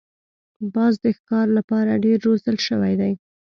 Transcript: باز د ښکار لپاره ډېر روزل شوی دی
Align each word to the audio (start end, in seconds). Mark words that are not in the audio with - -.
باز 0.73 0.93
د 1.03 1.05
ښکار 1.17 1.47
لپاره 1.57 2.01
ډېر 2.05 2.17
روزل 2.27 2.55
شوی 2.67 2.93
دی 3.01 3.13